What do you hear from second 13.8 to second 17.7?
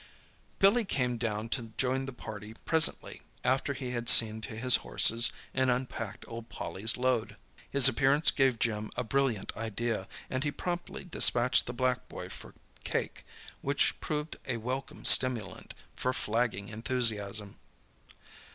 proved a welcome stimulant to flagging enthusiasm.